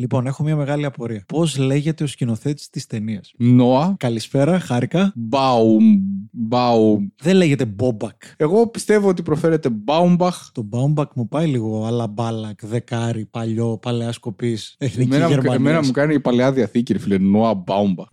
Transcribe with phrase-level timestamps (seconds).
[0.00, 1.24] Λοιπόν, έχω μια μεγάλη απορία.
[1.28, 3.94] Πώς λέγεται ο σκηνοθέτης της ταινίας; Νόα.
[3.98, 5.12] Καλησπέρα, χάρηκα.
[5.16, 5.84] Μπάουμ.
[6.32, 7.06] Μπάουμ.
[7.22, 8.22] Δεν λέγεται Μπόμπακ.
[8.36, 10.50] Εγώ πιστεύω ότι προφέρεται Μπάουμπαχ.
[10.52, 15.60] Το Μπάουμπακ μου πάει λίγο αλαμπάλακ, δεκάρι, παλιό, παλαιά σκοπής, εθνική Εμένα, μου- Γερμανίας.
[15.60, 17.18] εμένα μου κάνει η παλαιά διαθήκη, ρε φίλε.
[17.18, 18.06] Νόα Μπάουμπαχ.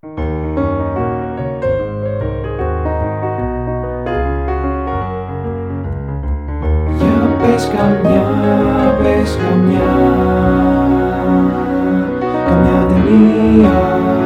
[6.98, 8.24] Για πες καμιά,
[9.04, 9.94] πες καμιά
[12.88, 14.25] Καμιά ταινία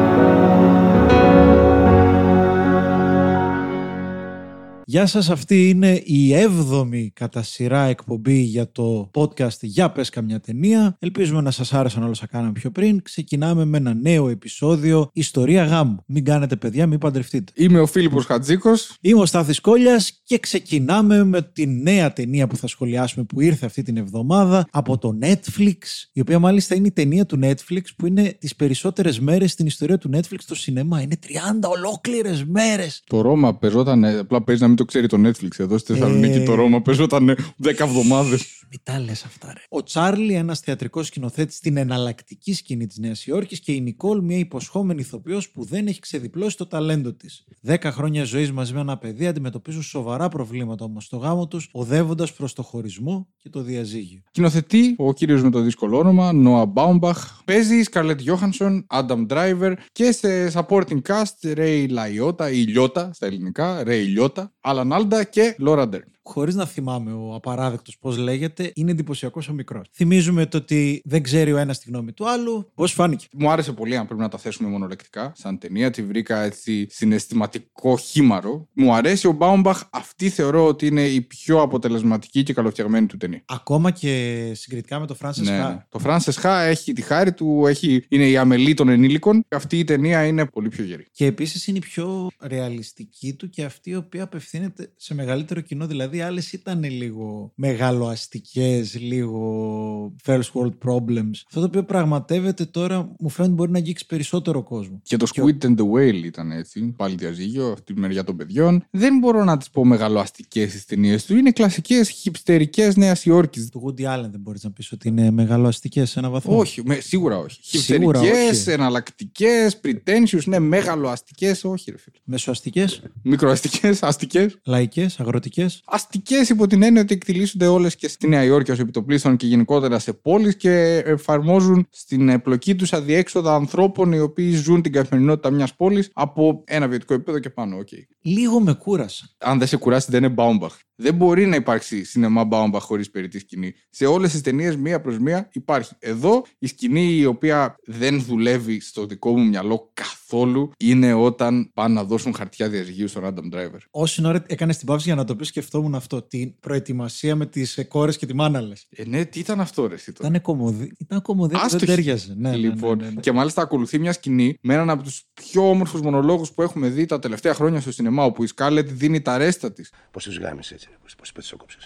[4.90, 10.40] Γεια σας, αυτή είναι η έβδομη κατά σειρά εκπομπή για το podcast «Για πες καμιά
[10.40, 10.96] ταινία».
[10.98, 13.02] Ελπίζουμε να σας άρεσαν όλα όσα κάναμε πιο πριν.
[13.02, 16.04] Ξεκινάμε με ένα νέο επεισόδιο «Ιστορία γάμου».
[16.06, 17.52] Μην κάνετε παιδιά, μην παντρευτείτε.
[17.54, 18.96] Είμαι ο Φίλιππος Χατζίκος.
[19.00, 23.66] Είμαι ο Στάθης Κόλλιας και ξεκινάμε με τη νέα ταινία που θα σχολιάσουμε που ήρθε
[23.66, 25.78] αυτή την εβδομάδα από το Netflix,
[26.12, 29.98] η οποία μάλιστα είναι η ταινία του Netflix που είναι τις περισσότερες μέρες στην ιστορία
[29.98, 31.00] του Netflix στο σινεμά.
[31.00, 33.02] Είναι 30 ολόκληρες μέρες.
[33.06, 34.04] Το Ρώμα παίζονταν.
[34.04, 35.58] Απλά παίζει να μην το ξέρει το Netflix.
[35.58, 36.42] Εδώ στη Θεσσαλονίκη Ε.
[36.42, 38.64] το Ρώμα παίζονταν 10 εβδομάδες.
[38.70, 39.60] Μην τα λες αυτά, ρε.
[39.68, 44.36] Ο Τσάρλι, ένας θεατρικός σκηνοθέτης στην εναλλακτική σκηνή της Νέας Υόρκης και η Νικόλ, μια
[44.38, 47.44] υποσχόμενη ηθοποιός που δεν έχει ξεδιπλώσει το ταλέντο της.
[47.60, 52.32] Δέκα χρόνια ζωής μαζί με ένα παιδί αντιμετωπίζουν σοβαρά προβλήματα όμως στο γάμο τους, οδεύοντας
[52.32, 54.20] προς το χωρισμό και το διαζύγιο.
[54.30, 57.42] Σκηνοθετεί ο κύριος με το δύσκολο όνομα, Νόα Μπάουμπαχ.
[57.44, 63.26] Παίζει η Σκαρλέτ Γιόχανσον, Άνταμ Driver και σε supporting cast Ray Λαϊότα ή Λιώτα στα
[63.26, 66.12] ελληνικά, Ray Λιώτα, Άλαν Άλντα και Λόρα Ντέρν.
[66.32, 69.86] Χωρίς να θυμάμαι ο απαράδεκτος πώς λέγεται, είναι εντυπωσιακός ο μικρός.
[69.92, 72.70] Θυμίζουμε το ότι δεν ξέρει ο ένας τη γνώμη του άλλου.
[72.74, 75.90] Πώς φάνηκε; Μου άρεσε πολύ, αν πρέπει να τα θέσουμε μονολεκτικά, σαν ταινία.
[75.90, 78.68] Τη βρήκα έτσι συναισθηματικό χείμαρρο.
[78.72, 79.82] Μου αρέσει ο Μπάουμπαχ.
[79.90, 83.42] Αυτή θεωρώ ότι είναι η πιο αποτελεσματική και καλοφτιαγμένη του ταινία.
[83.46, 85.68] Ακόμα και συγκριτικά με το Francis Ναι, Ha.
[85.68, 85.84] ναι.
[85.88, 89.44] Το Frances Ha έχει τη χάρη του, έχει, είναι η αμελή των ενήλικων.
[89.48, 91.06] Αυτή η ταινία είναι πολύ πιο γερή.
[91.12, 95.86] Και επίσης είναι η πιο ρεαλιστική του και αυτή η οποία απευθύνεται σε μεγαλύτερο κοινό.
[95.86, 101.30] Δηλαδή, άλλες ήταν λίγο μεγαλοαστικές, λίγο first world problems.
[101.46, 105.00] Αυτό το οποίο πραγματεύεται τώρα μου φαίνεται μπορεί να αγγίξει περισσότερο κόσμο.
[105.02, 108.36] Και το Και- Squid and the Whale ήταν έτσι, πάλι διαζύγιο, αυτή τη μεριά των
[108.36, 108.84] παιδιών.
[108.90, 111.36] Δεν μπορώ να τις πω μεγαλοαστικές τι ταινίες του.
[111.36, 113.68] Είναι κλασικές χυψτερικέ Νέας Υόρκης.
[113.70, 116.58] Του Woody Allen δεν μπορείς να πεις ότι είναι μεγαλοαστικές σε ένα βαθμό.
[116.58, 117.58] Όχι, με, σίγουρα όχι.
[117.78, 118.70] Σίγουρα Χιπστερικές, όχι.
[118.70, 122.16] εναλλακτικές, pretentious, ναι, μεγαλοαστικές, όχι, ρε φίλε.
[122.24, 124.56] Μεσοαστικές, Μικροαστικές, αστικές.
[124.64, 125.82] λαϊκές, αγροτικές.
[126.00, 129.36] Αστικές υπό την έννοια ότι εκτυλίσσονται όλες και στη Νέα Υόρκη ως επί το πλείστον
[129.36, 134.92] και γενικότερα σε πόλεις και εφαρμόζουν στην πλοκή τους αδιέξοδα ανθρώπων οι οποίοι ζουν την
[134.92, 137.76] καθημερινότητα μιας πόλης από ένα βιωτικό επίπεδο και πάνω.
[137.76, 137.88] οκ.
[138.20, 139.28] Λίγο με κούρασα.
[139.38, 140.76] Αν δεν σε κουράσει, δεν είναι Μπάουμπαχ.
[141.02, 143.74] Δεν μπορεί να υπάρξει σινεμά Μπάουμπαχ χωρίς περιττή σκηνή.
[143.90, 145.94] Σε όλες τις ταινίες, μία προς μία υπάρχει.
[145.98, 151.94] Εδώ η σκηνή η οποία δεν δουλεύει στο δικό μου μυαλό καθόλου είναι όταν πάνε
[151.94, 153.78] να δώσουν χαρτιά διαζυγίου στον Adam Driver.
[153.90, 156.22] Όση ώρα έκανε την παύση για να το πει, σκεφτόμουν αυτό.
[156.22, 158.86] Την προετοιμασία με τις κόρες και τη μάνα λες.
[158.90, 160.92] Ε, ναι, τι ήταν αυτό, ρε, εσύ τώρα; Ήταν κομμωδί.
[160.98, 161.86] Ήταν κομμωδί που δεν Άστοχη.
[161.86, 162.34] τέριαζε.
[162.36, 163.20] Ναι, ναι, ναι, λοιπόν, ναι, ναι.
[163.20, 167.06] Και μάλιστα ακολουθεί μια σκηνή με έναν από τους πιο όμορφους μονολόγους που έχουμε δει
[167.06, 170.72] τα τελευταία χρόνια στο σινεμά, όπου η Σκάλετ δίνει τα ρέστα της, Πώ του γάμισες
[170.72, 171.78] έτσι, πώ του πετσόκοψε.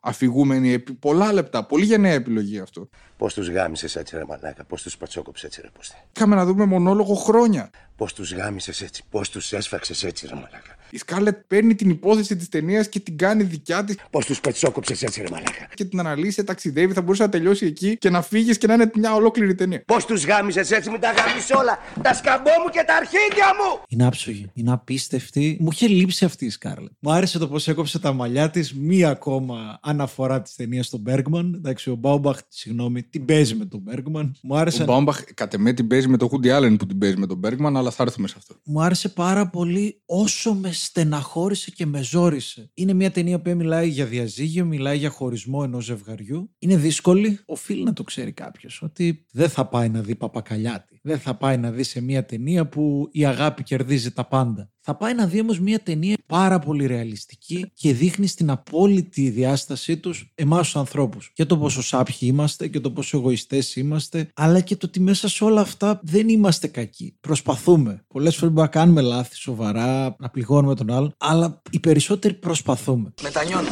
[0.00, 1.64] αφηγούμενη επί πολλά λεπτά.
[1.64, 2.88] Πολύ γενναία επιλογή αυτό.
[3.16, 4.64] Πώς τους γάμισες έτσι, ρε μαλάκα.
[4.64, 5.96] Πώς τους πατσόκοψες έτσι, ρε πούστη.
[6.16, 7.70] Είχαμε να δούμε μονόλογο χρόνια.
[7.98, 10.76] Πώς τους γάμισες έτσι, πώς τους έσφαξες έτσι, ρε μαλάκα.
[10.90, 15.02] Η Σκάλετ παίρνει την υπόθεση της ταινίας και την κάνει δικιά της Πώς τους πετσόκοψες
[15.02, 15.68] έτσι, ρε μαλάκα.
[15.74, 16.92] και την αναλύσει, ταξιδεύει.
[16.92, 19.82] Θα μπορούσε να τελειώσει εκεί και να φύγεις και να είναι μια ολόκληρη ταινία.
[19.86, 21.78] Πώς τους γάμισες έτσι, μην τα γάμισε όλα.
[22.02, 23.82] Τα σκαμπό μου και τα αρχίδια μου.
[23.88, 24.50] Είναι άψογη.
[24.54, 25.56] Είναι απίστευτη.
[25.60, 26.90] Μου είχε λείψει αυτή η Σκάρλετ.
[26.98, 28.74] Μου άρεσε το πώς έκοψε τα μαλλιά της.
[28.74, 31.54] Μία ακόμα αναφορά της ταινίας στον Μπέργκμαν.
[31.54, 34.36] Εντάξει, ο Μπάουμπαχ, συγγνώμη, την παίζει με τον Μπέργκμαν.
[34.42, 37.16] Μου άρεσε, Ο Μπάουμπαχ κατ' εμέ την παίζει με τον Χούντι Άλεν που την παίζει
[37.16, 38.54] με τον Μπέργκμαν, αλλά θα έρθουμε σε αυτό.
[38.64, 42.70] μου άρεσε πάρα πολύ όσο με στεναχώρησε και με ζόρισε.
[42.74, 46.50] Είναι μια ταινία που μιλάει για διαζύγιο, μιλάει για χωρισμό ενός ζευγαριού.
[46.58, 47.40] Είναι δύσκολη.
[47.46, 50.97] Οφείλει να το ξέρει κάποιος ότι δεν θα πάει να δει παπακαλιάτη.
[51.02, 54.70] Δεν θα πάει να δει σε μια ταινία που η αγάπη κερδίζει τα πάντα.
[54.90, 59.96] Θα πάει να δει όμως μια ταινία πάρα πολύ ρεαλιστική και δείχνει στην απόλυτη διάστασή
[59.96, 61.30] τους εμάς τους ανθρώπους.
[61.34, 65.28] Και το πόσο σάπιοι είμαστε και το πόσο εγωιστές είμαστε, αλλά και το ότι μέσα
[65.28, 67.16] σε όλα αυτά δεν είμαστε κακοί.
[67.20, 68.04] Προσπαθούμε.
[68.08, 73.12] Πολλές φορές μπορούμε να κάνουμε λάθη σοβαρά, να πληγώνουμε τον άλλον, αλλά οι περισσότεροι προσπαθούμε.
[73.22, 73.68] Μετανιώνω.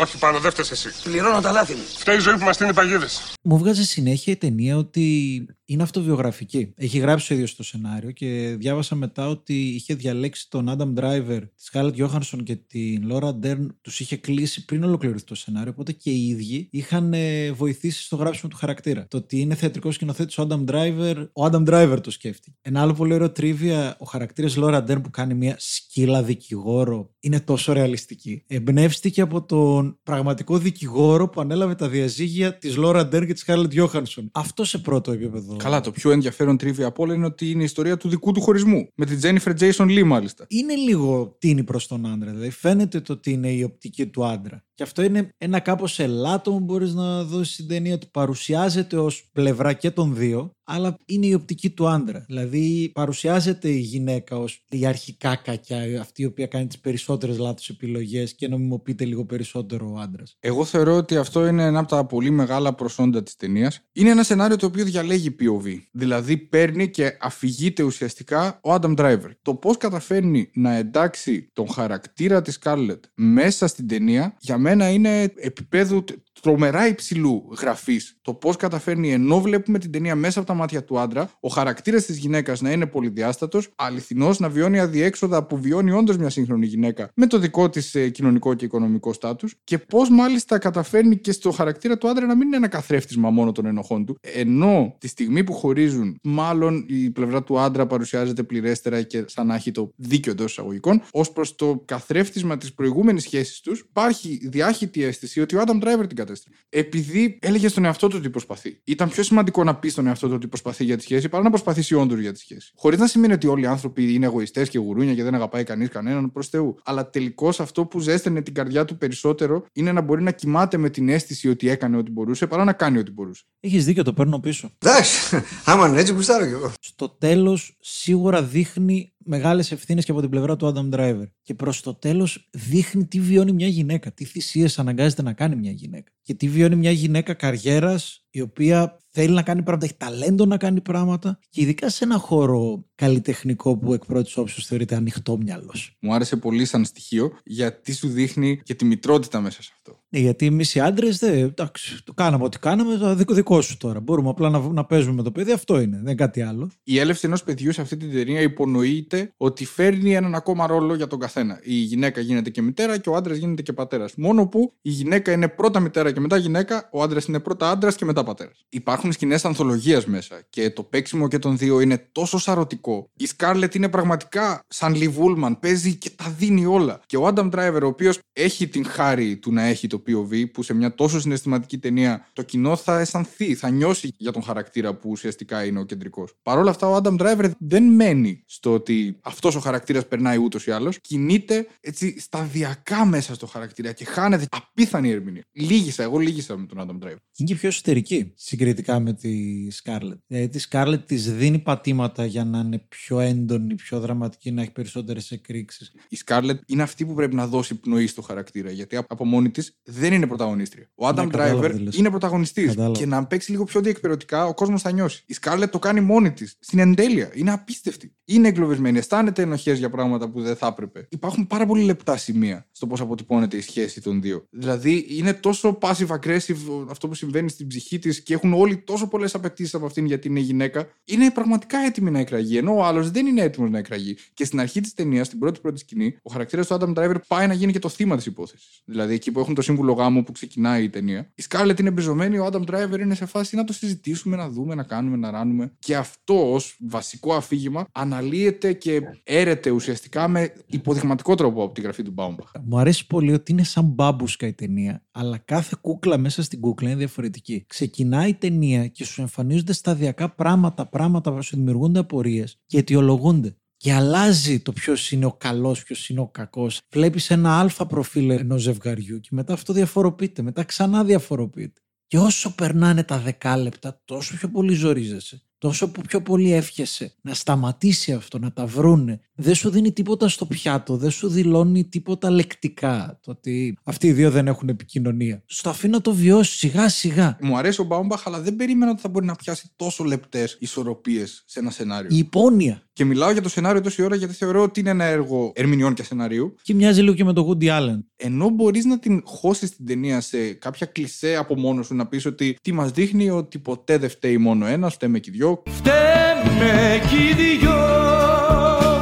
[0.00, 0.88] Όχι πάνω, δεν φταίς εσύ.
[1.02, 1.82] Πληρώνω τα λάθη μου.
[1.98, 3.34] Φταίει η ζωή που μας στείνει παγίδες.
[3.42, 6.72] Μου βγάζει συνέχεια η ταινία ότι είναι αυτοβιογραφική.
[6.76, 11.00] Έχει γράψει ο ίδιο το σενάριο και διάβασα μετά ότι είχε διαλέξει το τον Adam
[11.00, 15.70] Driver, τη Scarlett Johansson και την Laura Dern τους είχε κλείσει πριν ολοκληρωθεί το σενάριο.
[15.70, 19.06] Οπότε και οι ίδιοι είχαν ε, βοηθήσει στο γράψιμο του χαρακτήρα.
[19.08, 22.56] Το ότι είναι θεατρικός σκηνοθέτης ο Adam Driver, ο Adam Driver το σκέφτηκε.
[22.62, 27.40] Ένα άλλο πολύ ωραίο τρίβια, ο χαρακτήρας Laura Dern που κάνει μια σκύλα δικηγόρο είναι
[27.40, 28.44] τόσο ρεαλιστική.
[28.46, 33.72] Εμπνεύστηκε από τον πραγματικό δικηγόρο που ανέλαβε τα διαζύγια της Laura Dern και της Scarlett
[33.74, 34.26] Johansson.
[34.32, 35.56] Αυτό σε πρώτο επίπεδο.
[35.58, 38.40] Καλά, το πιο ενδιαφέρον τρίβια από όλα είναι ότι είναι η ιστορία του δικού του
[38.40, 38.88] χωρισμού.
[38.94, 40.44] Με την Jennifer Jason Lee, μάλιστα.
[40.48, 42.30] είναι λίγο τίνη προς τον άντρα.
[42.30, 44.64] Δηλαδή φαίνεται το ότι είναι η οπτική του άντρα.
[44.74, 49.28] Και αυτό είναι ένα κάπως ελάττωμα που μπορείς να δώσεις στην ταινία ότι παρουσιάζεται ως
[49.32, 52.24] πλευρά και των δύο, αλλά είναι η οπτική του άντρα.
[52.26, 57.68] Δηλαδή παρουσιάζεται η γυναίκα ως η αρχικά κακιά, αυτή η οποία κάνει τις περισσότερες λάθος
[57.68, 60.36] επιλογές και νομιμοποιείται λίγο περισσότερο ο άντρας.
[60.40, 63.80] Εγώ θεωρώ ότι αυτό είναι ένα από τα πολύ μεγάλα προσόντα της ταινίας.
[63.92, 65.76] Είναι ένα σενάριο το οποίο διαλέγει POV.
[65.92, 69.30] Δηλαδή παίρνει και αφηγείται ουσιαστικά ο Adam Driver.
[69.42, 75.22] Το πώς καταφέρνει να εντάξει τον χαρακτήρα της Scarlett μέσα στην ταινία, για μένα είναι
[75.36, 78.18] επίπεδου τε- τρομερά υψηλού γραφής.
[78.22, 82.04] Το πώς καταφέρνει ενώ βλέπουμε την ταινία μέσα από τα μάτια του άντρα, ο χαρακτήρας
[82.04, 87.10] της γυναίκας να είναι πολυδιάστατος, αληθινός να βιώνει αδιέξοδα που βιώνει όντως μια σύγχρονη γυναίκα
[87.14, 91.98] με το δικό της κοινωνικό και οικονομικό στάτους και πώς μάλιστα καταφέρνει και στο χαρακτήρα
[91.98, 95.52] του άντρα να μην είναι ένα καθρέφτισμα μόνο των ενοχών του, ενώ τη στιγμή που
[95.52, 100.50] χωρίζουν, μάλλον η πλευρά του άντρα παρουσιάζεται πληρέστερα και σαν να έχει το δίκιο εντός
[100.50, 105.82] εισαγωγικών, ως προς το καθρέφτισμα της προηγούμενης σχέσης τους, υπάρχει διάχυτη αίσθηση ότι ο Adam
[105.82, 106.62] Driver την κατέστρεψε.
[106.68, 108.80] Επειδή έλεγε στον εαυτό του ότι προσπαθεί.
[108.84, 111.48] Ήταν πιο σημαντικό να πει στον εαυτό του ότι προσπαθεί για τη σχέση παρά να
[111.48, 112.72] προσπαθήσει όντως για τη σχέση.
[112.76, 115.88] Χωρίς να σημαίνει ότι όλοι οι άνθρωποι είναι εγωιστές και γουρούνια και δεν αγαπάει κανείς
[115.88, 116.76] κανέναν προς Θεού.
[116.84, 120.90] Αλλά τελικώς αυτό που ζέστενε την καρδιά του περισσότερο είναι να μπορεί να κοιμάται με
[120.90, 123.44] την αίσθηση ότι έκανε ό,τι μπορούσε παρά να κάνει ό,τι μπορούσε.
[123.60, 124.70] Έχεις δίκιο, το παίρνω πίσω.
[124.78, 126.72] Εντάξει, άμα είναι έτσι, γουστάρω κι εγώ.
[126.80, 131.26] Στο τέλος, σίγουρα δείχνει μεγάλες ευθύνες και από την πλευρά του Adam Driver.
[131.42, 135.70] Και προς το τέλος, δείχνει τι βιώνει μια γυναίκα, τι θυσίες αναγκάζεται να κάνει μια
[135.70, 136.12] γυναίκα.
[136.22, 140.56] Και τι βιώνει μια γυναίκα καριέρας, η οποία θέλει να κάνει πράγματα, έχει ταλέντο να
[140.56, 141.38] κάνει πράγματα.
[141.50, 145.96] Και ειδικά σε ένα χώρο καλλιτεχνικό που εκ πρώτης όψεως θεωρείται ανοιχτό μυαλός.
[146.00, 150.02] Μου άρεσε πολύ σαν στοιχείο γιατί σου δείχνει και τη μητρότητα μέσα σε αυτό.
[150.08, 154.00] Ναι, γιατί εμείς οι άντρες, εντάξει, το κάναμε ό,τι κάναμε, το δικό, δικό σου τώρα.
[154.00, 156.70] Μπορούμε απλά να, να παίζουμε με το παιδί, αυτό είναι, δεν κάτι άλλο.
[156.82, 161.06] Η έλευση ενός παιδιού σε αυτή την ταινία υπονοείται ότι φέρνει έναν ακόμα ρόλο για
[161.06, 161.60] τον καθένα.
[161.62, 164.14] Η γυναίκα γίνεται και μητέρα και ο άντρας γίνεται και πατέρας.
[164.16, 167.96] Μόνο που η γυναίκα είναι πρώτα μητέρα και μετά γυναίκα, ο άντρας είναι πρώτα άντρας
[167.96, 168.64] και μετά πατέρας.
[168.68, 173.10] Υπάρχουν σκηνές ανθολογίας μέσα και το παίξιμο και των δύο είναι τόσο σαρωτικό.
[173.16, 177.00] Η Σκάρλετ είναι πραγματικά σαν Λιβ Ούλμαν, παίζει και τα δίνει όλα.
[177.06, 180.62] Και ο Άνταμ Driver, ο οποίος έχει την χάρη του να έχει το POV, που
[180.62, 185.10] σε μια τόσο συναισθηματική ταινία το κοινό θα αισθανθεί, θα νιώσει για τον χαρακτήρα που
[185.10, 186.32] ουσιαστικά είναι ο κεντρικός.
[186.42, 190.66] Παρ' όλα αυτά, ο Άνταμ Driver δεν μένει στο ότι αυτός ο χαρακτήρας περνάει ούτως
[190.66, 191.00] ή άλλως.
[191.00, 195.42] Κινείται έτσι σταδιακά μέσα στο χαρακτήρα και χάνεται απίθανη ερμηνεία.
[195.52, 197.16] Λύγισα, εγώ λύγισα με τον Άνταμ Driver.
[197.36, 199.30] Είναι και πιο εσωτερική συγκριτικά με τη
[199.70, 200.18] Σκάρλετ.
[200.26, 204.70] Δηλαδή τη Σκάρλετ της δίνει πατήματα για να είναι πιο έντονη, πιο δραματική, να έχει
[204.70, 205.92] περισσότερες εκρήξεις.
[206.08, 208.70] Η Σκάρλετ είναι αυτή που πρέπει να δώσει πνοή στο χαρακτήρα.
[208.70, 210.90] Γιατί από μόνη της δεν είναι πρωταγωνίστρια.
[210.94, 211.96] Ο Άνταμ Ναι, κατάλαβα Driver τι λες.
[211.96, 212.66] είναι πρωταγωνιστής.
[212.66, 212.98] Κατάλαβα.
[212.98, 215.22] Και να παίξει λίγο πιο διεκπεραιωτικά, ο κόσμος θα νιώσει.
[215.26, 216.56] Η Σκάρλετ το κάνει μόνη της.
[216.60, 217.30] Στην εντέλεια.
[217.34, 218.12] Είναι απίστευτη.
[218.24, 218.87] Είναι εγκλωβισμένη.
[218.96, 221.06] Αισθάνεται ενοχές για πράγματα που δεν θα έπρεπε.
[221.10, 224.46] Υπάρχουν πάρα πολύ λεπτά σημεία στο πώς αποτυπώνεται η σχέση των δύο.
[224.50, 229.08] Δηλαδή είναι τόσο passive aggressive αυτό που συμβαίνει στην ψυχή της και έχουν όλοι τόσο
[229.08, 230.88] πολλές απαιτήσεις από αυτήν γιατί είναι γυναίκα.
[231.04, 232.56] Είναι πραγματικά έτοιμη να εκραγεί.
[232.56, 234.16] Ενώ ο άλλος δεν είναι έτοιμος να εκραγεί.
[234.34, 237.46] Και στην αρχή της ταινίας, στην πρώτη πρώτη σκηνή, ο χαρακτήρας του Adam Driver πάει
[237.46, 238.82] να γίνει και το θύμα της υπόθεσης.
[238.84, 241.30] Δηλαδή εκεί που έχουν το σύμβουλο γάμου που ξεκινάει η ταινία.
[241.34, 244.74] Η Scarlett είναι μπριζωμένη, ο Adam Driver είναι σε φάση να το συζητήσουμε, να δούμε,
[244.74, 245.72] να κάνουμε, να ράνουμε.
[245.78, 252.02] Και αυτό ως βασικό αφήγημα αναλύεται και έρεται ουσιαστικά με υποδειγματικό τρόπο από τη γραφή
[252.02, 252.60] του Baumbach.
[252.64, 256.88] Μου αρέσει πολύ ότι είναι σαν μπάμπουσκα η ταινία, αλλά κάθε κούκλα μέσα στην κούκλα
[256.88, 257.64] είναι διαφορετική.
[257.66, 263.56] Ξεκινάει η ταινία και σου εμφανίζονται σταδιακά πράγματα, πράγματα που σου δημιουργούνται απορίες και αιτιολογούνται.
[263.76, 266.80] Και αλλάζει το ποιος είναι ο καλός, ποιος είναι ο κακός.
[266.90, 270.42] Βλέπεις ένα αλφα προφίλ ενός ζευγαριού και μετά αυτό διαφοροποιείται.
[270.42, 271.80] Μετά ξανά διαφοροποιείται.
[272.06, 275.42] Και όσο περνάνε τα δεκάλεπτα, τόσο πιο πολύ ζορίζεσαι.
[275.58, 279.20] Τόσο που πιο πολύ εύχεσαι να σταματήσει αυτό, να τα βρούνε.
[279.34, 283.18] Δεν σου δίνει τίποτα στο πιάτο, δεν σου δηλώνει τίποτα λεκτικά.
[283.22, 285.42] Το ότι αυτοί οι δύο δεν έχουν επικοινωνία.
[285.46, 287.38] Στο αφήνει να το βιώσει σιγά σιγά.
[287.40, 291.42] Μου αρέσει ο Baumbach, αλλά δεν περίμενα ότι θα μπορεί να πιάσει τόσο λεπτές ισορροπίες
[291.46, 292.08] σε ένα σενάριο.
[292.12, 292.82] Η υπόνοια.
[292.92, 296.02] Και μιλάω για το σενάριο τόση ώρα γιατί θεωρώ ότι είναι ένα έργο ερμηνεών και
[296.02, 296.54] σενάριου.
[296.62, 297.98] Και μοιάζει λίγο και με το Woody Allen.
[298.16, 302.26] Ενώ μπορείς να την χώσεις την ταινία σε κάποια κλισέ από μόνος σου να πεις
[302.26, 305.47] ότι τι μας δείχνει ότι ποτέ δεν φταίει μόνο ένας, φταίμε και οι δυο.
[305.64, 307.34] Φταίμε κι οι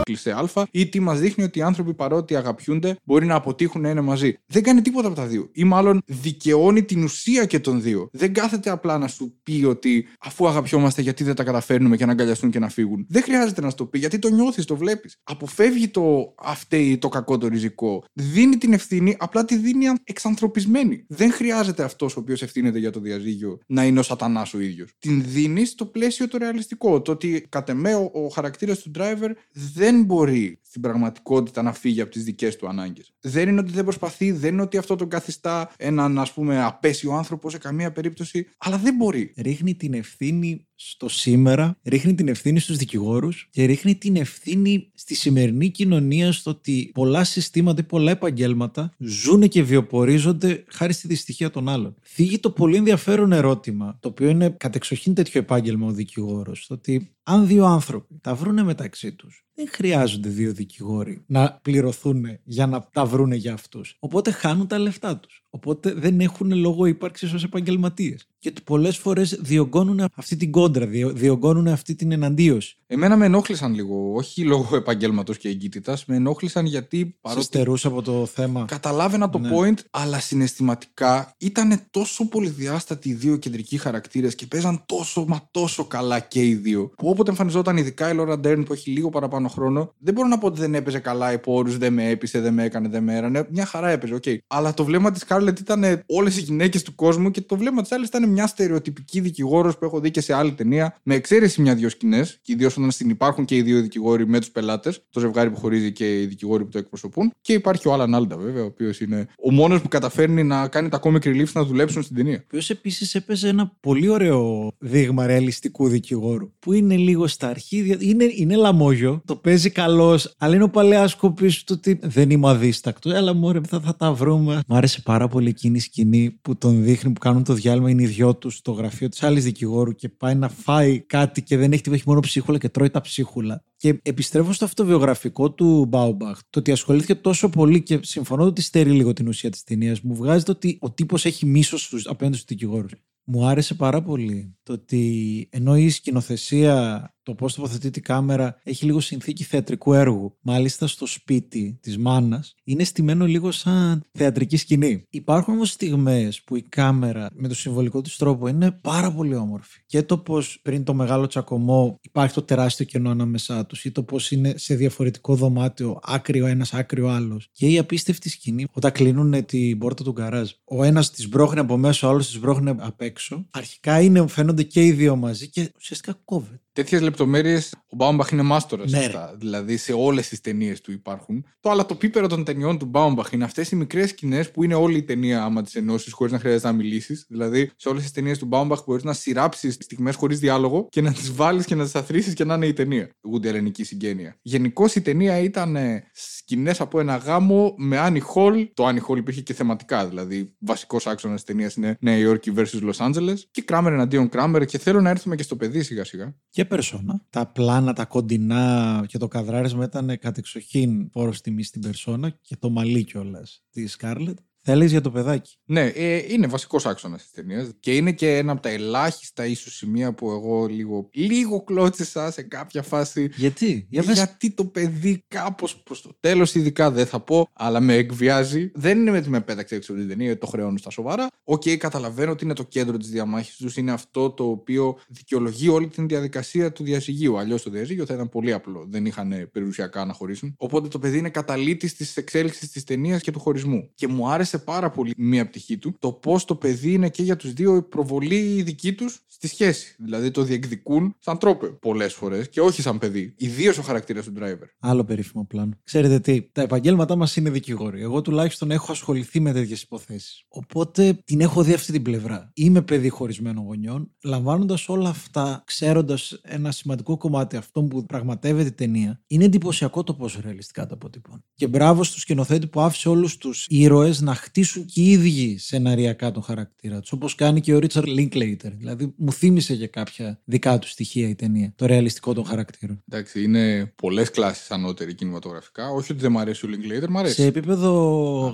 [0.07, 3.81] δυο κλεισέ Α, ή τι μας δείχνει ότι οι άνθρωποι παρότι αγαπιούνται μπορεί να αποτύχουν
[3.81, 4.35] να είναι μαζί.
[4.47, 5.49] Δεν κάνει τίποτα από τα δύο.
[5.53, 8.09] Ή μάλλον δικαιώνει την ουσία και των δύο.
[8.13, 12.13] Δεν κάθεται απλά να σου πει ότι αφού αγαπιόμαστε, γιατί δεν τα καταφέρνουμε και να
[12.13, 13.07] αγκαλιαστούν και να φύγουν.
[13.09, 15.17] Δεν χρειάζεται να σου το πει, γιατί το νιώθεις, το βλέπεις.
[15.23, 18.05] Αποφεύγει το αυτέ το κακό το ριζικό.
[18.13, 21.05] Δίνει την ευθύνη, απλά τη δίνει εξανθρωπισμένη.
[21.09, 24.91] Δεν χρειάζεται αυτός ο οποίος ευθύνεται για το διαζύγιο να είναι ο σατανάς ο ίδιος.
[24.99, 27.03] Την δίνεις στο πλαίσιο το ρεαλιστικό.
[27.03, 32.01] Το ότι κατ' εμέ ο, ο χαρακτήρας του driver δεν μπορεί στην πραγματικότητα να φύγει
[32.01, 33.13] από τις δικές του ανάγκες.
[33.21, 37.13] Δεν είναι ότι δεν προσπαθεί, δεν είναι ότι αυτό τον καθιστά έναν ας πούμε απέσιο
[37.13, 39.33] άνθρωπο σε καμία περίπτωση, αλλά δεν μπορεί.
[39.37, 45.15] Ρίχνει την ευθύνη στο σήμερα, ρίχνει την ευθύνη στους δικηγόρους και ρίχνει την ευθύνη στη
[45.15, 51.51] σημερινή κοινωνία στο ότι πολλά συστήματα ή πολλά επαγγέλματα ζουν και βιοπορίζονται χάρη στη δυστυχία
[51.51, 51.97] των άλλων.
[52.03, 57.11] Θίγει το πολύ ενδιαφέρον ερώτημα, το οποίο είναι κατεξοχήν τέτοιο επάγγελμα ο δικηγόρος, το ότι
[57.23, 62.89] αν δύο άνθρωποι τα βρούνε μεταξύ τους, δεν χρειάζονται δύο δικηγόροι να πληρωθούν για να
[62.93, 63.97] τα βρούνε για αυτούς.
[63.99, 65.46] Οπότε χάνουν τα λεφτά τους.
[65.57, 68.27] Οπότε δεν έχουν λόγο ύπαρξης ως επαγγελματίες.
[68.39, 72.77] Και πολλές φορές διογκώνουν αυτή την κόντρα, διο- διογκώνουν αυτή την εναντίωση.
[72.87, 77.87] Εμένα με ενόχλησαν λίγο, όχι λόγω επαγγέλματος και εγγύτητας, με ενόχλησαν γιατί Σε παρότι στερούσε
[77.87, 78.65] από το θέμα.
[78.69, 79.49] Καταλάβαινα το Ναι.
[79.53, 85.85] point, αλλά συναισθηματικά ήταν τόσο πολυδιάστατοι οι δύο κεντρικοί χαρακτήρες και παίζαν τόσο μα τόσο
[85.85, 86.91] καλά και οι δύο.
[86.97, 90.39] Που όποτε εμφανιζόταν ειδικά η Λόρα Ντέρν που έχει λίγο παραπάνω χρόνο, δεν μπορώ να
[90.39, 93.17] πω ότι δεν έπαιζε καλά υπό όρους, δεν με έπεισε, δεν με έκανε, δεν με
[93.17, 93.47] έρανε.
[93.51, 94.25] Μια χαρά έπαιζε, οκ.
[94.47, 97.93] Αλλά το βλέμμα της Σκάρλετ ήταν όλες οι γυναίκες του κόσμου και το βλέμμα της
[97.93, 101.89] άλλης ήταν μια στερεοτυπική δικηγόρος που έχω δει και σε άλλη ταινία, με εξαίρεση μια-δυο
[101.89, 105.51] σκηνές, και ιδίως όταν στην υπάρχουν και οι δύο δικηγόροι με τους πελάτες, το ζευγάρι
[105.51, 107.33] που χωρίζει και οι δικηγόροι που το εκπροσωπούν.
[107.41, 110.89] Και υπάρχει ο Άλαν Άλντα, βέβαια, ο οποίος είναι ο μόνος που καταφέρνει να κάνει
[110.89, 112.37] τα comic reliefs να δουλέψουν στην ταινία.
[112.37, 116.51] Ο οποίος επίσης έπαιζε ένα πολύ ωραίο δείγμα ρεαλιστικού δικηγόρου.
[116.59, 117.97] Που είναι λίγο στα αρχίδια.
[118.01, 122.49] Είναι, είναι λαμόγιο, το παίζει καλώς, αλλά είναι ο παλαιάς κοπής του ότι δεν είμαι
[122.49, 123.11] αδίστακτος.
[123.11, 124.61] Έλα, μωρέ, θα, θα τα βρούμε.
[124.67, 127.91] Μ' άρεσε πάρα πολύ εκείνη η σκηνή που τον δείχνει που κάνουν το διάλειμμα.
[127.91, 131.57] Είναι οι δυο τους στο γραφείο της άλλης δικηγόρου και πάει να φάει κάτι και
[131.57, 133.65] δεν έχει τίποτα, έχει μόνο ψίχουλα και τρώει τα ψίχουλα.
[133.77, 136.39] Και επιστρέφω στο αυτοβιογραφικό του Μπάουμπαχ.
[136.51, 140.01] Το ότι ασχολήθηκε τόσο πολύ και συμφωνώ ότι στερεί λίγο την ουσία της ταινίας.
[140.01, 142.93] Μου βγάζει το ότι ο τύπος έχει μίσος στους, απέναντι στους δικηγόρους.
[143.25, 148.85] Μου άρεσε πάρα πολύ το ότι ενώ η σκηνοθεσία, το πώς τοποθετεί η κάμερα, έχει
[148.85, 150.37] λίγο συνθήκη θεατρικού έργου.
[150.41, 155.03] Μάλιστα στο σπίτι της μάνας είναι στημένο λίγο σαν θεατρική σκηνή.
[155.11, 159.81] Υπάρχουν όμως στιγμές που η κάμερα με το συμβολικό της τρόπο είναι πάρα πολύ όμορφη.
[159.87, 164.03] Και το πώς πριν το μεγάλο τσακωμό υπάρχει το τεράστιο κενό ανάμεσά τους ή το
[164.03, 167.49] πώς είναι σε διαφορετικό δωμάτιο, άκριο ένας, άκριο άλλος.
[167.53, 170.51] Και η απίστευτη σκηνή όταν κλείνουν την πόρτα του γκαράζ.
[170.65, 173.47] Ο ένας τη μπρόχνει από μέσα, ο άλλος τη μπρόχνει απ' έξω.
[173.51, 176.61] Αρχικά είναι, φαίνονται και οι δύο μαζί και ουσιαστικά κόβεται.
[176.77, 179.35] Τέτοιες λεπτομέρειες ο Μπάουμπαχ είναι μάστορας Ναι, σε αυτά.
[179.39, 181.45] Δηλαδή σε όλες τις ταινίες του υπάρχουν.
[181.61, 184.75] Το αλλά το πίπερο των ταινιών του Μπάουμπαχ είναι αυτές οι μικρές σκηνές που είναι
[184.75, 187.27] όλη η ταινία άμα τις ενώσεις χωρίς να χρειάζεται να μιλήσεις.
[187.29, 191.13] Δηλαδή σε όλες τις ταινίες του Μπάουμπαχ μπορείς να σειράψεις στιγμές χωρίς διάλογο και να
[191.13, 193.11] τις βάλεις και να τις αθροίσεις και να είναι η ταινία.
[193.23, 194.37] Γούντι ελληνική συγγένεια.
[194.43, 195.77] Γενικώ η ταινία ήταν
[196.13, 198.69] σκηνές από ένα γάμο με Άνι Χολ.
[198.75, 200.09] Το Άνι Χολ υπήρχε και θεματικά.
[200.09, 203.37] Δηλαδή βασικός άξονας της ταινίας είναι Νέα Υόρκη versus Los Angeles.
[203.51, 204.65] Και Κράμερ εναντίον Κράμερ.
[204.65, 206.35] Και θέλω να έρθουμε και στο παιδί σιγά σιγά.
[206.51, 207.25] Και περσόνα.
[207.31, 212.71] Τα πλάνα, τα κοντινά και το καδράρισμα ήταν κατεξοχήν φόρος τιμής στην περσόνα και το
[212.71, 214.39] μαλλί κιόλας της Σκάρλετ.
[214.69, 215.57] Θα έλεγες για το παιδάκι.
[215.65, 217.69] Ναι, ε, είναι βασικός άξονας της ταινίας.
[217.81, 222.43] Και είναι και ένα από τα ελάχιστα ίσως σημεία που εγώ λίγο, λίγο κλώτσισα σε
[222.43, 223.31] κάποια φάση.
[223.37, 224.15] Γιατί, για πες.
[224.15, 228.71] Γιατί το παιδί κάπως προς το τέλος, ειδικά δεν θα πω, αλλά με εκβιάζει.
[228.75, 231.27] Δεν είναι ότι με πέταξε έξω από την ταινία, το χρεώνω στα σοβαρά.
[231.45, 235.89] Οκ, καταλαβαίνω ότι είναι το κέντρο της διαμάχης τους, είναι αυτό το οποίο δικαιολογεί όλη
[235.89, 237.39] την διαδικασία του διαζυγίου.
[237.39, 238.87] Αλλιώς το διαζύγιο θα ήταν πολύ απλό.
[238.89, 240.55] Δεν είχαν περιουσιακά να χωρίσουν.
[240.57, 243.91] Οπότε το παιδί είναι καταλύτης της εξέλιξης της ταινίας και του χωρισμού.
[243.95, 247.37] Και μου άρεσε πάρα πολύ μία πτυχή του το πώς το παιδί είναι και για
[247.37, 249.97] τους δύο η προβολή δική τους στη σχέση.
[249.99, 253.35] Δηλαδή το διεκδικούν σαν τρόπο πολλές φορές και όχι σαν παιδί.
[253.37, 254.67] Ιδίως ο χαρακτήρας του driver.
[254.79, 255.73] Άλλο περίφημο πλάνο.
[255.85, 258.01] Ξέρετε τι, τα επαγγέλματά μας είναι δικηγόροι.
[258.03, 260.45] Εγώ τουλάχιστον έχω ασχοληθεί με τέτοιες υποθέσεις.
[260.49, 262.51] Οπότε την έχω δει αυτή την πλευρά.
[262.55, 268.73] Είμαι παιδί χωρισμένων γονιών, λαμβάνοντας όλα αυτά, ξέροντας ένα σημαντικό κομμάτι αυτό που πραγματεύεται η
[268.73, 271.43] ταινία, είναι εντυπωσιακό το πόσο ρεαλιστικά τα αποτυπώνει.
[271.55, 276.31] Και μπράβο στο σκηνοθέτη που άφησε όλους τους ήρωες να χτίσουν και οι ίδιοι σεναριακά
[276.31, 277.13] τον χαρακτήρα τους.
[277.13, 278.73] Όπως κάνει και ο Ρίτσαρντ Linklater.
[278.77, 281.73] Δηλαδή, μου θύμισε για κάποια δικά του στοιχεία η ταινία.
[281.77, 283.03] Το ρεαλιστικό των χαρακτήρων.
[283.09, 285.89] Εντάξει, είναι πολλές κλάσεις ανώτερη κινηματογραφικά.
[285.89, 287.35] Όχι ότι δεν μ' αρέσει ο Linklater, μ' αρέσει.
[287.35, 287.93] Σε επίπεδο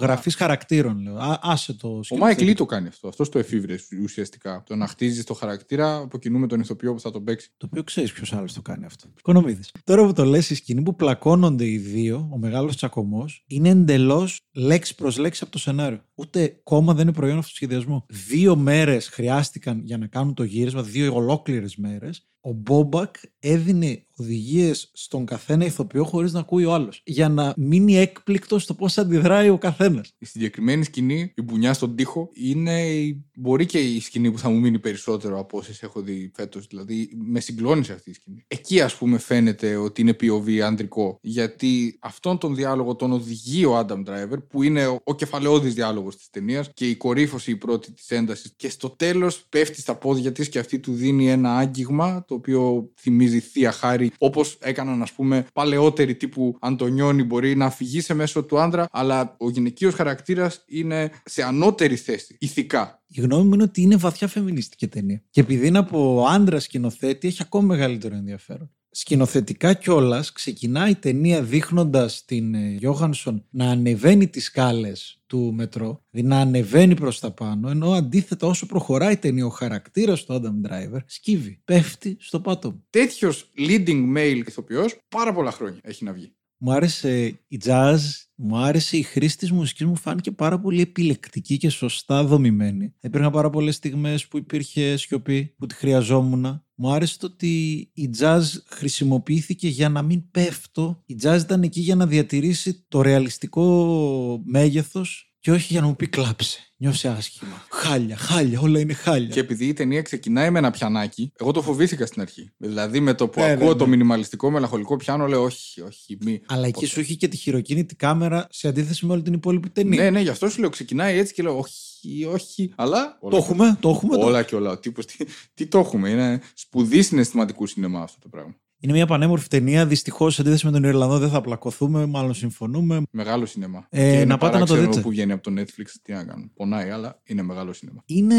[0.01, 1.17] γραφής χαρακτήρων, λέω.
[1.17, 2.45] Α, άσε το Ο σκηνοθέτη.
[2.45, 3.09] Mike Lee το κάνει αυτό.
[3.09, 4.63] Αυτός το εφήβρες ουσιαστικά.
[4.67, 7.49] Το να χτίζεις το χαρακτήρα από κοινού με τον ηθοποιό που θα τον παίξει.
[7.57, 9.09] Το οποίο ξέρεις ποιος άλλος το κάνει αυτό.
[9.19, 9.71] Οικονομίδης.
[9.85, 14.41] Τώρα που το λες, η σκηνή που πλακώνονται οι δύο, ο μεγάλος τσακωμός, είναι εντελώς
[14.53, 15.82] λέξη προς λέξη από το σενάριο.
[16.15, 18.05] Ούτε κόμμα δεν είναι προϊόν αυτού του σχεδιασμού.
[18.09, 22.32] Δύο μέρες χρειάστηκαν για να κάνουν το γύρισμα, δύο ολόκληρες μέρες.
[22.45, 27.03] Ο Μπόμπακ έδινε οδηγίες στον καθένα ηθοποιό χωρίς να ακούει ο άλλος.
[27.05, 30.13] Για να μείνει έκπληκτος στο πώς αντιδράει ο καθένας.
[30.19, 34.49] Η συγκεκριμένη σκηνή, η μπουνιά στον τοίχο, είναι η- μπορεί και η σκηνή που θα
[34.49, 36.67] μου μείνει περισσότερο από όσες έχω δει φέτος.
[36.67, 38.45] Δηλαδή, με συγκλώνησε αυτή η σκηνή.
[38.49, 41.19] Εκεί, ας πούμε, φαίνεται ότι είναι POV ανδρικό.
[41.23, 46.17] Γιατί αυτόν τον διάλογο τον οδηγεί ο Adam Driver, που είναι ο, ο κεφαλαιώδη διάλογος
[46.17, 48.53] της ταινίας και η κορύφωση η πρώτη της έντασης.
[48.57, 52.91] Και στο τέλος πέφτει στα πόδια της και αυτή του δίνει ένα άγγιγμα, το οποίο
[53.01, 57.23] θυμίζει θεία χάρη, όπως έκαναν, ας πούμε, παλαιότεροι τύπου Αντωνιώνη.
[57.23, 63.03] Μπορεί να αφηγήσει μέσω του άντρα, αλλά ο γυναικείος χαρακτήρας είναι σε ανώτερη θέση, ηθικά.
[63.07, 65.23] Η γνώμη μου είναι ότι είναι βαθιά φεμινιστική ταινία.
[65.31, 68.71] Και επειδή είναι από άντρα σκηνοθέτη, έχει ακόμα μεγαλύτερο ενδιαφέρον.
[68.95, 76.05] Σκηνοθετικά κιόλας ξεκινάει η ταινία δείχνοντας την ε, Γιώχανσον να ανεβαίνει τις σκάλες του μετρό,
[76.11, 80.35] δηλαδή να ανεβαίνει προς τα πάνω, ενώ αντίθετα όσο προχωράει η ταινία, ο χαρακτήρας του
[80.35, 82.83] Adam Driver σκύβει, πέφτει στο πάτωμα.
[82.91, 86.35] Τέτοιος leading male ηθοποιός πάρα πολλά χρόνια έχει να βγει.
[86.65, 87.99] Μου άρεσε η jazz,
[88.35, 92.95] μου άρεσε η χρήση της μουσικής, μου φάνηκε πάρα πολύ επιλεκτική και σωστά δομημένη.
[93.01, 96.65] Υπήρχαν πάρα πολλές στιγμές που υπήρχε σιωπή, που τη χρειαζόμουν.
[96.75, 101.03] Μου άρεσε το ότι η jazz χρησιμοποιήθηκε για να μην πέφτω.
[101.07, 105.97] Η jazz ήταν εκεί για να διατηρήσει το ρεαλιστικό μέγεθος και όχι για να μου
[105.97, 106.59] πει κλάψε.
[106.77, 107.67] Νιώσε άσχημα.
[107.71, 109.29] Χάλια, χάλια, όλα είναι χάλια.
[109.29, 112.51] Και επειδή η ταινία ξεκινάει με ένα πιανάκι, εγώ το φοβήθηκα στην αρχή.
[112.57, 113.75] Δηλαδή με το που Ναι, ναι, ακούω ναι.
[113.75, 116.41] το μινιμαλιστικό μελαγχολικό πιάνο, λέω όχι, όχι, μη.
[116.47, 116.87] Αλλά εκεί ποτέ.
[116.87, 120.03] σου έχει και τη χειροκίνητη κάμερα σε αντίθεση με όλη την υπόλοιπη ταινία.
[120.03, 122.73] Ναι, ναι, γι' αυτό σου λέω ξεκινάει έτσι και λέω όχι, όχι.
[122.77, 123.19] Αλλά.
[123.31, 124.17] Το έχουμε, το έχουμε.
[124.17, 124.71] το Όλα και όλα.
[124.71, 126.11] Ο τύπος, τι, τι το έχουμε.
[126.11, 128.55] Είναι σπουδή συναισθηματικού σινεμά αυτό το πράγμα.
[128.85, 129.87] Είναι μια πανέμορφη ταινία.
[129.87, 132.07] Δυστυχώς, σε αντίθεση με τον Ιρλανδό, δεν θα πλακωθούμε.
[132.07, 133.03] Μάλλον συμφωνούμε.
[133.11, 133.87] Μεγάλο σινεμά.
[133.91, 135.01] Ε, Και είναι να πάτε να το παράξενο δείτε.
[135.01, 135.87] που βγαίνει από το Netflix.
[136.03, 136.51] Τι να κάνουν.
[136.55, 138.03] Πονάει, αλλά είναι μεγάλο σινεμά.
[138.07, 138.37] Είναι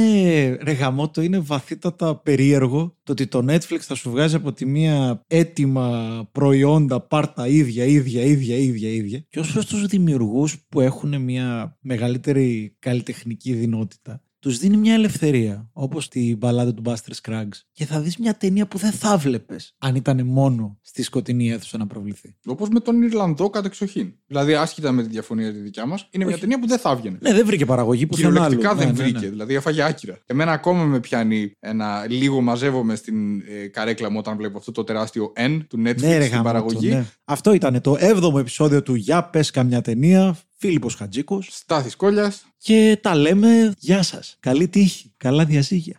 [0.61, 6.29] ρεγαμότο, είναι βαθύτατα περίεργο το ότι το Netflix θα σου βγάζει από τη μία έτοιμα
[6.31, 9.25] προϊόντα, πάρτα ίδια, ίδια, ίδια, ίδια, ίδια.
[9.29, 15.69] Και ως προς τους δημιουργούς που έχουν μια μεγαλύτερη καλλιτεχνική δυνότητα, τους δίνει μια ελευθερία.
[15.73, 17.61] Όπως την μπαλάδα του Buster Scruggs.
[17.71, 21.77] Και θα δεις μια ταινία που δεν θα βλέπει αν ήταν μόνο στη σκοτεινή αίθουσα
[21.77, 22.35] να προβληθεί.
[22.45, 24.13] Όπως με τον Ιρλανδό κατεξοχήν.
[24.27, 26.41] Δηλαδή, άσχετα με τη διαφωνία τη δικιά μας, είναι μια Όχι.
[26.41, 27.17] ταινία που δεν θα έβγαινε.
[27.21, 29.29] Ναι, δεν βρήκε παραγωγή που Κυριολεκτικά δεν βρήκε.
[29.29, 30.19] Δηλαδή, έφαγε άκυρα.
[30.25, 34.83] Εμένα ακόμα με πιάνει ένα λίγο μαζεύομαι στην ε, καρέκλα μου όταν βλέπω αυτό το
[34.83, 36.89] τεράστιο N του Netflix Ναι, ρε στην γαμώτο, παραγωγή.
[36.89, 37.05] ναι.
[37.25, 40.37] Αυτό ήταν το 7ο επεισόδιο του Για πες καμιά ταινία.
[40.63, 41.47] Φίλιππος Χατζίκος.
[41.51, 42.45] Στάθης Κόλιας.
[42.57, 44.37] Και τα λέμε γεια σας.
[44.39, 45.13] Καλή τύχη.
[45.17, 45.97] Καλά διαζύγια.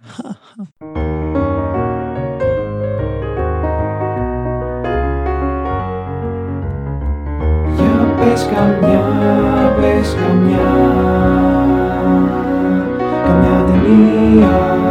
[7.77, 10.73] Για πες καμιά, πες καμιά
[13.27, 14.84] Καμιά ταινία